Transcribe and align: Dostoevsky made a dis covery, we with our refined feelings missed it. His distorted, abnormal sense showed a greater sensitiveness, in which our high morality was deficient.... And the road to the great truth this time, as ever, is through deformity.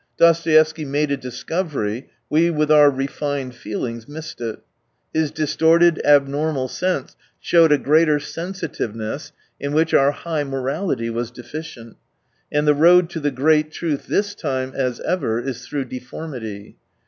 Dostoevsky 0.17 0.83
made 0.83 1.11
a 1.11 1.15
dis 1.17 1.43
covery, 1.43 2.07
we 2.27 2.49
with 2.49 2.71
our 2.71 2.89
refined 2.89 3.53
feelings 3.53 4.07
missed 4.07 4.41
it. 4.41 4.57
His 5.13 5.29
distorted, 5.29 6.01
abnormal 6.03 6.69
sense 6.69 7.15
showed 7.39 7.71
a 7.71 7.77
greater 7.77 8.19
sensitiveness, 8.19 9.31
in 9.59 9.73
which 9.73 9.93
our 9.93 10.09
high 10.11 10.43
morality 10.43 11.11
was 11.11 11.29
deficient.... 11.29 11.97
And 12.51 12.65
the 12.67 12.73
road 12.73 13.11
to 13.11 13.19
the 13.19 13.29
great 13.29 13.69
truth 13.71 14.07
this 14.07 14.33
time, 14.33 14.73
as 14.75 14.99
ever, 15.01 15.39
is 15.39 15.67
through 15.67 15.85
deformity. 15.85 16.77